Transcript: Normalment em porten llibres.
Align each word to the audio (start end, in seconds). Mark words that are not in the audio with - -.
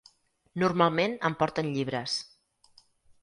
Normalment 0.61 1.13
em 1.29 1.37
porten 1.43 1.69
llibres. 1.75 2.15